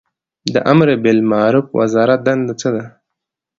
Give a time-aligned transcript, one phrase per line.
[0.53, 2.83] د امربالمعروف وزارت دنده څه ده؟